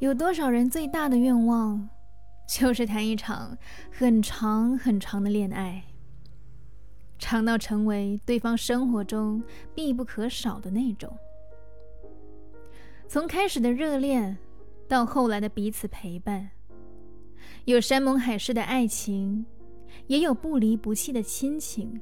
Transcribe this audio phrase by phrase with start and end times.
[0.00, 1.88] 有多少人最大的愿望，
[2.48, 3.56] 就是谈一场
[3.90, 5.84] 很长很长的恋爱，
[7.18, 9.42] 长到成为对方生活中
[9.74, 11.14] 必不可少的那种。
[13.06, 14.38] 从开始的热恋，
[14.88, 16.50] 到后来的彼此陪伴，
[17.66, 19.44] 有山盟海誓的爱情，
[20.06, 22.00] 也有不离不弃的亲情，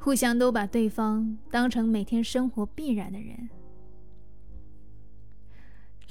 [0.00, 3.48] 互相都把对方当成每天生活必然的人。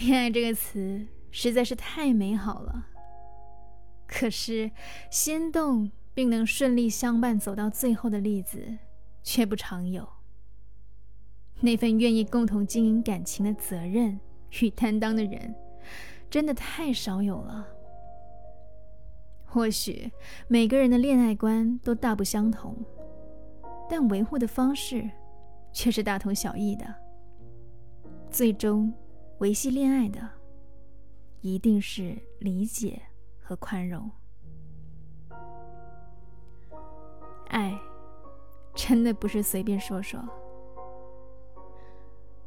[0.06, 2.86] 恋爱这个词实在是太美好了，
[4.06, 4.70] 可是
[5.10, 8.78] 心动并能顺利相伴走到最后的例子
[9.24, 10.08] 却不常有。
[11.62, 14.20] 那份愿意共同经营感情的责任
[14.62, 15.56] 与担当的人，
[16.30, 17.68] 真的太少有了。
[19.44, 20.12] 或许
[20.48, 22.78] 每个人的恋爱观都大不相同，
[23.90, 25.10] 但维护的方式
[25.74, 26.86] 却是大同小异的。
[28.30, 28.94] 最终。
[29.40, 30.30] 维系恋爱的，
[31.42, 33.02] 一定是理解
[33.42, 34.10] 和宽容。
[37.50, 37.78] 爱，
[38.74, 40.20] 真的不是随便说说。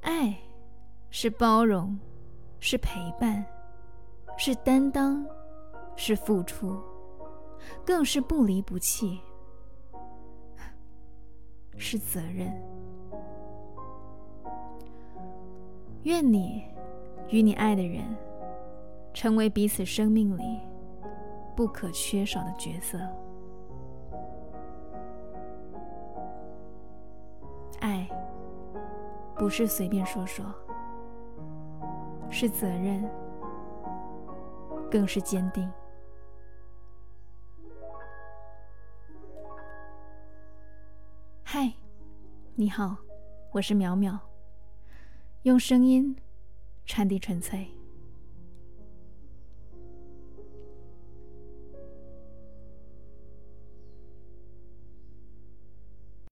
[0.01, 0.35] 爱，
[1.11, 1.99] 是包容，
[2.59, 3.45] 是陪伴，
[4.39, 5.27] 是担当，
[5.95, 6.83] 是付出，
[7.85, 9.21] 更是不离不弃，
[11.77, 12.51] 是责任。
[16.05, 16.65] 愿你。
[17.31, 18.05] 与你爱的人，
[19.13, 20.61] 成为彼此生命里
[21.55, 22.99] 不可缺少的角色。
[27.81, 28.09] 爱
[29.37, 30.45] 不是随便说说，
[32.31, 33.09] 是责任，
[34.91, 35.71] 更是坚定。
[41.43, 41.73] 嗨，
[42.55, 42.97] 你好，
[43.53, 44.19] 我是淼淼，
[45.43, 46.17] 用声音。
[46.89, 47.78] 传递纯粹。